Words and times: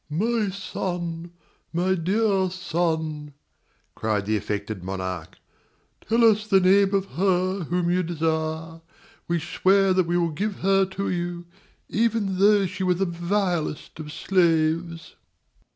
"My 0.09 0.49
son, 0.49 1.29
my 1.71 1.93
dear 1.93 2.49
son," 2.49 3.35
cried 3.93 4.25
the 4.25 4.35
affected 4.35 4.83
monarch, 4.83 5.37
"tell 6.09 6.23
us 6.25 6.47
the 6.47 6.59
name 6.59 6.95
of 6.95 7.05
her 7.05 7.65
whom 7.65 7.91
you 7.91 8.01
desire: 8.01 8.81
we 9.27 9.37
swear 9.39 9.93
that 9.93 10.07
we 10.07 10.17
will 10.17 10.31
give 10.31 10.61
her 10.61 10.85
to 10.85 11.11
you. 11.11 11.45
Even 11.87 12.39
though 12.39 12.65
she 12.65 12.81
were 12.83 12.95
the 12.95 13.05
vilest 13.05 13.99
of 13.99 14.11
slaves." 14.11 15.13